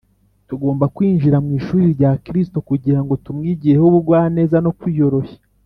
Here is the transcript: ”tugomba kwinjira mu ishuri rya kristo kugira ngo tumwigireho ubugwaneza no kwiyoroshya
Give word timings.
”tugomba 0.47 0.85
kwinjira 0.95 1.37
mu 1.45 1.51
ishuri 1.59 1.85
rya 1.95 2.11
kristo 2.25 2.57
kugira 2.69 2.99
ngo 3.03 3.13
tumwigireho 3.23 3.83
ubugwaneza 3.89 4.57
no 4.65 4.71
kwiyoroshya 4.79 5.39